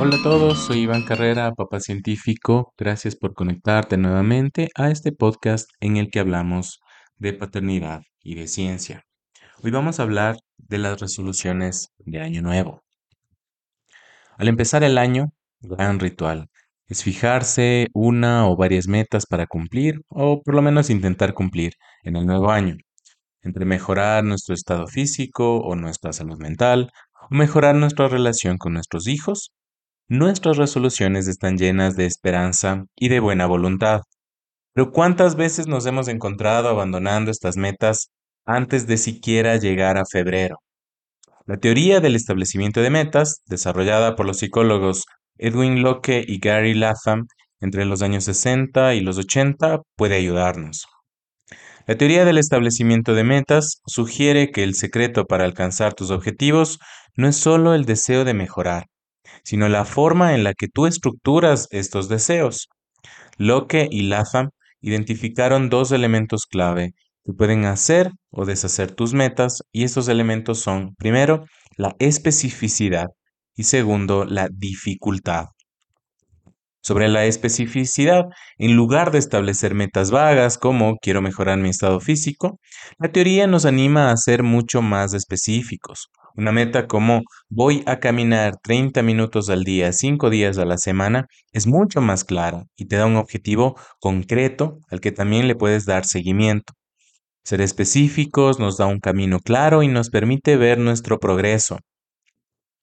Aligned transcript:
Hola 0.00 0.14
a 0.14 0.22
todos, 0.22 0.58
soy 0.66 0.82
Iván 0.82 1.02
Carrera, 1.02 1.52
papá 1.54 1.80
científico. 1.80 2.72
Gracias 2.78 3.16
por 3.16 3.34
conectarte 3.34 3.96
nuevamente 3.96 4.68
a 4.76 4.92
este 4.92 5.10
podcast 5.10 5.68
en 5.80 5.96
el 5.96 6.08
que 6.08 6.20
hablamos 6.20 6.78
de 7.16 7.32
paternidad 7.32 8.02
y 8.22 8.36
de 8.36 8.46
ciencia. 8.46 9.02
Hoy 9.60 9.72
vamos 9.72 9.98
a 9.98 10.04
hablar 10.04 10.36
de 10.56 10.78
las 10.78 11.00
resoluciones 11.00 11.88
de 11.98 12.20
Año 12.20 12.42
Nuevo. 12.42 12.82
Al 14.36 14.46
empezar 14.46 14.84
el 14.84 14.98
año, 14.98 15.32
gran 15.58 15.98
ritual 15.98 16.48
es 16.86 17.02
fijarse 17.02 17.88
una 17.92 18.48
o 18.48 18.56
varias 18.56 18.86
metas 18.86 19.26
para 19.26 19.48
cumplir 19.48 20.02
o 20.08 20.42
por 20.44 20.54
lo 20.54 20.62
menos 20.62 20.90
intentar 20.90 21.34
cumplir 21.34 21.72
en 22.04 22.14
el 22.14 22.24
nuevo 22.24 22.52
año, 22.52 22.76
entre 23.42 23.64
mejorar 23.64 24.22
nuestro 24.22 24.54
estado 24.54 24.86
físico 24.86 25.58
o 25.58 25.74
nuestra 25.74 26.12
salud 26.12 26.38
mental 26.38 26.92
o 27.28 27.34
mejorar 27.34 27.74
nuestra 27.74 28.06
relación 28.06 28.58
con 28.58 28.74
nuestros 28.74 29.08
hijos. 29.08 29.52
Nuestras 30.10 30.56
resoluciones 30.56 31.28
están 31.28 31.58
llenas 31.58 31.94
de 31.94 32.06
esperanza 32.06 32.86
y 32.96 33.10
de 33.10 33.20
buena 33.20 33.44
voluntad. 33.44 34.00
Pero 34.72 34.90
¿cuántas 34.90 35.36
veces 35.36 35.66
nos 35.66 35.84
hemos 35.84 36.08
encontrado 36.08 36.70
abandonando 36.70 37.30
estas 37.30 37.58
metas 37.58 38.08
antes 38.46 38.86
de 38.86 38.96
siquiera 38.96 39.58
llegar 39.58 39.98
a 39.98 40.06
febrero? 40.10 40.60
La 41.44 41.58
teoría 41.58 42.00
del 42.00 42.16
establecimiento 42.16 42.80
de 42.80 42.88
metas, 42.88 43.42
desarrollada 43.48 44.16
por 44.16 44.24
los 44.24 44.38
psicólogos 44.38 45.04
Edwin 45.36 45.82
Locke 45.82 46.24
y 46.26 46.38
Gary 46.38 46.72
Latham 46.72 47.26
entre 47.60 47.84
los 47.84 48.00
años 48.00 48.24
60 48.24 48.94
y 48.94 49.00
los 49.00 49.18
80 49.18 49.82
puede 49.94 50.16
ayudarnos. 50.16 50.86
La 51.86 51.98
teoría 51.98 52.24
del 52.24 52.38
establecimiento 52.38 53.12
de 53.12 53.24
metas 53.24 53.82
sugiere 53.86 54.52
que 54.52 54.62
el 54.62 54.74
secreto 54.74 55.26
para 55.26 55.44
alcanzar 55.44 55.92
tus 55.92 56.10
objetivos 56.10 56.78
no 57.14 57.28
es 57.28 57.36
solo 57.36 57.74
el 57.74 57.84
deseo 57.84 58.24
de 58.24 58.32
mejorar, 58.32 58.86
sino 59.44 59.68
la 59.68 59.84
forma 59.84 60.34
en 60.34 60.44
la 60.44 60.54
que 60.54 60.68
tú 60.68 60.86
estructuras 60.86 61.68
estos 61.70 62.08
deseos. 62.08 62.68
Locke 63.36 63.88
y 63.90 64.02
Latham 64.02 64.50
identificaron 64.80 65.70
dos 65.70 65.92
elementos 65.92 66.46
clave 66.46 66.92
que 67.24 67.32
pueden 67.32 67.64
hacer 67.64 68.10
o 68.30 68.44
deshacer 68.44 68.92
tus 68.92 69.14
metas 69.14 69.62
y 69.72 69.84
estos 69.84 70.08
elementos 70.08 70.60
son, 70.60 70.94
primero, 70.96 71.44
la 71.76 71.94
especificidad 71.98 73.06
y 73.54 73.64
segundo, 73.64 74.24
la 74.24 74.48
dificultad. 74.50 75.46
Sobre 76.80 77.08
la 77.08 77.26
especificidad, 77.26 78.24
en 78.56 78.76
lugar 78.76 79.10
de 79.10 79.18
establecer 79.18 79.74
metas 79.74 80.10
vagas 80.10 80.58
como 80.58 80.96
quiero 80.96 81.20
mejorar 81.20 81.58
mi 81.58 81.68
estado 81.68 82.00
físico, 82.00 82.60
la 82.98 83.10
teoría 83.10 83.46
nos 83.46 83.66
anima 83.66 84.10
a 84.10 84.16
ser 84.16 84.42
mucho 84.42 84.80
más 84.80 85.12
específicos. 85.12 86.08
Una 86.38 86.52
meta 86.52 86.86
como 86.86 87.22
voy 87.48 87.82
a 87.86 87.98
caminar 87.98 88.58
30 88.62 89.02
minutos 89.02 89.50
al 89.50 89.64
día, 89.64 89.92
5 89.92 90.30
días 90.30 90.56
a 90.58 90.64
la 90.64 90.78
semana, 90.78 91.26
es 91.50 91.66
mucho 91.66 92.00
más 92.00 92.22
clara 92.22 92.62
y 92.76 92.84
te 92.84 92.94
da 92.94 93.06
un 93.06 93.16
objetivo 93.16 93.74
concreto 93.98 94.78
al 94.88 95.00
que 95.00 95.10
también 95.10 95.48
le 95.48 95.56
puedes 95.56 95.84
dar 95.84 96.04
seguimiento. 96.04 96.74
Ser 97.42 97.60
específicos 97.60 98.60
nos 98.60 98.76
da 98.76 98.86
un 98.86 99.00
camino 99.00 99.40
claro 99.40 99.82
y 99.82 99.88
nos 99.88 100.10
permite 100.10 100.56
ver 100.56 100.78
nuestro 100.78 101.18
progreso. 101.18 101.80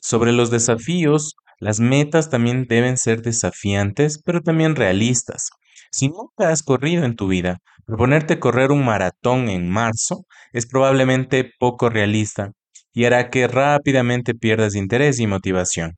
Sobre 0.00 0.32
los 0.32 0.50
desafíos, 0.50 1.36
las 1.60 1.78
metas 1.78 2.30
también 2.30 2.66
deben 2.68 2.96
ser 2.96 3.22
desafiantes, 3.22 4.20
pero 4.20 4.40
también 4.40 4.74
realistas. 4.74 5.50
Si 5.92 6.08
nunca 6.08 6.48
has 6.48 6.64
corrido 6.64 7.04
en 7.04 7.14
tu 7.14 7.28
vida, 7.28 7.58
proponerte 7.86 8.40
correr 8.40 8.72
un 8.72 8.84
maratón 8.84 9.48
en 9.48 9.70
marzo 9.70 10.26
es 10.52 10.66
probablemente 10.66 11.52
poco 11.60 11.88
realista 11.88 12.50
y 12.94 13.04
hará 13.04 13.28
que 13.30 13.46
rápidamente 13.46 14.34
pierdas 14.34 14.74
interés 14.74 15.20
y 15.20 15.26
motivación. 15.26 15.96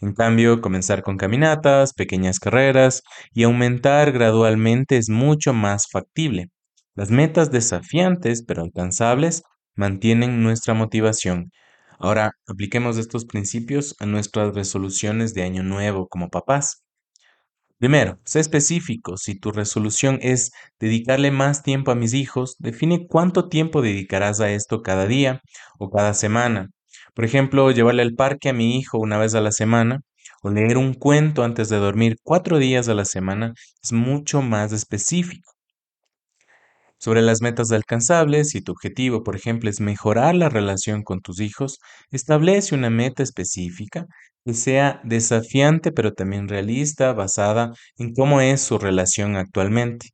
En 0.00 0.14
cambio, 0.14 0.60
comenzar 0.60 1.02
con 1.02 1.16
caminatas, 1.16 1.92
pequeñas 1.92 2.40
carreras 2.40 3.02
y 3.32 3.44
aumentar 3.44 4.12
gradualmente 4.12 4.96
es 4.96 5.08
mucho 5.08 5.52
más 5.52 5.86
factible. 5.90 6.48
Las 6.94 7.10
metas 7.10 7.52
desafiantes 7.52 8.42
pero 8.44 8.62
alcanzables 8.62 9.42
mantienen 9.76 10.42
nuestra 10.42 10.74
motivación 10.74 11.50
Ahora, 12.00 12.32
apliquemos 12.46 12.96
estos 12.96 13.24
principios 13.24 13.96
a 13.98 14.06
nuestras 14.06 14.54
resoluciones 14.54 15.34
de 15.34 15.42
año 15.42 15.64
nuevo 15.64 16.06
como 16.08 16.30
papás. 16.30 16.84
Primero, 17.78 18.18
sé 18.24 18.40
específico. 18.40 19.16
Si 19.16 19.34
tu 19.38 19.50
resolución 19.52 20.18
es 20.22 20.52
dedicarle 20.80 21.30
más 21.30 21.62
tiempo 21.62 21.90
a 21.90 21.94
mis 21.94 22.14
hijos, 22.14 22.56
define 22.58 23.06
cuánto 23.08 23.48
tiempo 23.48 23.82
dedicarás 23.82 24.40
a 24.40 24.50
esto 24.50 24.82
cada 24.82 25.06
día 25.06 25.42
o 25.78 25.90
cada 25.90 26.14
semana. 26.14 26.70
Por 27.14 27.24
ejemplo, 27.24 27.70
llevarle 27.70 28.02
al 28.02 28.14
parque 28.14 28.48
a 28.48 28.52
mi 28.52 28.76
hijo 28.78 28.98
una 28.98 29.18
vez 29.18 29.34
a 29.34 29.40
la 29.40 29.52
semana 29.52 30.00
o 30.42 30.50
leer 30.50 30.76
un 30.76 30.94
cuento 30.94 31.42
antes 31.44 31.68
de 31.68 31.76
dormir 31.78 32.16
cuatro 32.22 32.58
días 32.58 32.88
a 32.88 32.94
la 32.94 33.04
semana 33.04 33.54
es 33.82 33.92
mucho 33.92 34.42
más 34.42 34.72
específico. 34.72 35.57
Sobre 37.00 37.22
las 37.22 37.40
metas 37.42 37.70
alcanzables, 37.70 38.50
si 38.50 38.60
tu 38.60 38.72
objetivo, 38.72 39.22
por 39.22 39.36
ejemplo, 39.36 39.70
es 39.70 39.80
mejorar 39.80 40.34
la 40.34 40.48
relación 40.48 41.02
con 41.04 41.20
tus 41.20 41.40
hijos, 41.40 41.78
establece 42.10 42.74
una 42.74 42.90
meta 42.90 43.22
específica 43.22 44.06
que 44.44 44.54
sea 44.54 45.00
desafiante 45.04 45.92
pero 45.92 46.12
también 46.12 46.48
realista, 46.48 47.12
basada 47.12 47.72
en 47.98 48.14
cómo 48.14 48.40
es 48.40 48.60
su 48.62 48.78
relación 48.78 49.36
actualmente. 49.36 50.08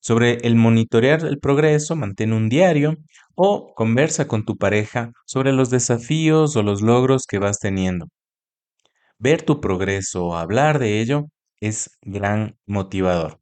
Sobre 0.00 0.34
el 0.46 0.56
monitorear 0.56 1.24
el 1.24 1.38
progreso, 1.38 1.96
mantén 1.96 2.32
un 2.32 2.48
diario 2.48 2.96
o 3.34 3.72
conversa 3.74 4.28
con 4.28 4.44
tu 4.44 4.56
pareja 4.56 5.12
sobre 5.26 5.52
los 5.52 5.70
desafíos 5.70 6.56
o 6.56 6.62
los 6.62 6.82
logros 6.82 7.26
que 7.26 7.38
vas 7.38 7.58
teniendo. 7.58 8.06
Ver 9.18 9.42
tu 9.42 9.60
progreso 9.60 10.26
o 10.26 10.36
hablar 10.36 10.78
de 10.78 11.00
ello 11.00 11.26
es 11.60 11.90
gran 12.02 12.58
motivador. 12.66 13.41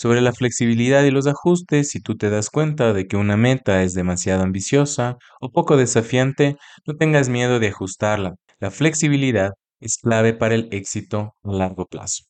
Sobre 0.00 0.22
la 0.22 0.32
flexibilidad 0.32 1.04
y 1.04 1.10
los 1.10 1.26
ajustes, 1.26 1.90
si 1.90 2.00
tú 2.00 2.16
te 2.16 2.30
das 2.30 2.48
cuenta 2.48 2.94
de 2.94 3.06
que 3.06 3.18
una 3.18 3.36
meta 3.36 3.82
es 3.82 3.92
demasiado 3.92 4.42
ambiciosa 4.42 5.18
o 5.42 5.52
poco 5.52 5.76
desafiante, 5.76 6.56
no 6.86 6.96
tengas 6.96 7.28
miedo 7.28 7.58
de 7.60 7.68
ajustarla. 7.68 8.36
La 8.60 8.70
flexibilidad 8.70 9.52
es 9.78 9.98
clave 9.98 10.32
para 10.32 10.54
el 10.54 10.68
éxito 10.72 11.34
a 11.44 11.52
largo 11.52 11.84
plazo. 11.84 12.24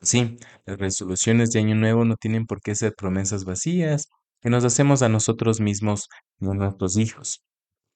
Sí, 0.00 0.36
las 0.66 0.78
resoluciones 0.78 1.52
de 1.52 1.60
Año 1.60 1.76
Nuevo 1.76 2.04
no 2.04 2.16
tienen 2.16 2.46
por 2.46 2.60
qué 2.60 2.74
ser 2.74 2.92
promesas 2.96 3.44
vacías 3.44 4.08
que 4.40 4.50
nos 4.50 4.64
hacemos 4.64 5.02
a 5.02 5.08
nosotros 5.08 5.60
mismos 5.60 6.08
y 6.40 6.46
a 6.46 6.54
nuestros 6.54 6.96
hijos. 6.96 7.44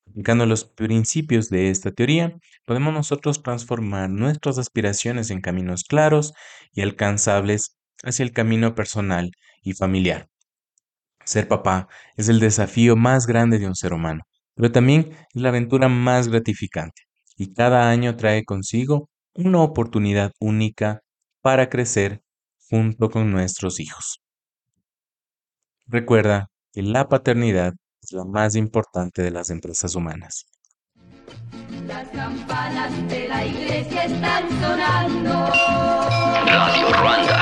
Aplicando 0.09 0.47
los 0.47 0.65
principios 0.65 1.49
de 1.49 1.71
esta 1.71 1.91
teoría, 1.91 2.37
podemos 2.65 2.95
nosotros 2.95 3.43
transformar 3.43 4.09
nuestras 4.11 4.59
aspiraciones 4.59 5.31
en 5.33 5.41
caminos 5.41 5.83
claros 5.83 6.33
y 6.73 6.83
alcanzables 6.83 7.77
hacia 8.03 8.23
el 8.25 8.33
camino 8.33 8.75
personal 8.75 9.31
y 9.63 9.73
familiar. 9.73 10.29
Ser 11.25 11.49
papá 11.49 11.89
es 12.17 12.29
el 12.29 12.41
desafío 12.41 12.97
más 12.97 13.27
grande 13.27 13.59
de 13.59 13.67
un 13.67 13.75
ser 13.75 13.93
humano, 13.93 14.23
pero 14.55 14.71
también 14.71 15.11
es 15.35 15.43
la 15.43 15.49
aventura 15.49 15.89
más 15.89 16.29
gratificante 16.29 17.03
y 17.37 17.53
cada 17.53 17.91
año 17.91 18.17
trae 18.17 18.45
consigo 18.45 19.11
una 19.35 19.61
oportunidad 19.61 20.33
única 20.41 21.01
para 21.43 21.69
crecer 21.69 22.23
junto 22.71 23.11
con 23.11 23.31
nuestros 23.31 23.79
hijos. 23.81 24.21
Recuerda 25.87 26.49
que 26.73 26.83
la 26.83 27.09
paternidad 27.09 27.75
es 28.03 28.13
la 28.13 28.25
más 28.25 28.57
importante 28.57 29.23
de 29.23 29.31
las 29.31 29.51
empresas 29.51 29.95
humanas. 29.95 30.47
Las 31.87 32.09
campanas 32.09 33.09
de 33.09 33.29
la 33.29 33.45
iglesia 33.45 34.05
están 34.05 34.49
sonando. 34.61 35.53
Radio 36.47 36.93
Ruanda. 36.93 37.36